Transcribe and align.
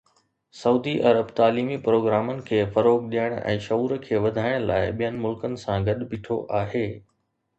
Saudi 0.59 0.93
Arab 1.09 1.27
تعليمي 1.39 1.75
پروگرامن 1.87 2.39
کي 2.47 2.61
فروغ 2.77 3.03
ڏيڻ 3.11 3.35
۽ 3.51 3.53
شعور 3.67 3.93
کي 4.07 4.21
وڌائڻ 4.23 4.67
لاء 4.71 4.81
ٻين 5.01 5.19
ملڪن 5.27 5.61
سان 5.65 5.85
گڏ 5.91 6.01
بيٺو 6.15 6.39
آهي 6.63 6.85